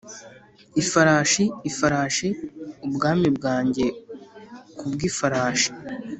[0.81, 2.27] ifarashi, ifarashi,
[2.87, 3.85] ubwami bwanjye
[4.77, 5.71] kubwifarashi